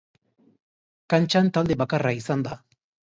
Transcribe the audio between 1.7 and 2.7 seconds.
bakarra izan da.